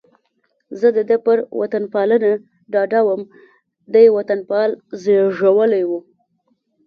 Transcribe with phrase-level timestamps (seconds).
[0.79, 2.31] زه د ده پر وطنپالنه
[2.71, 3.21] ډاډه وم،
[3.93, 4.69] دی وطنپال
[5.01, 5.91] زېږېدلی و.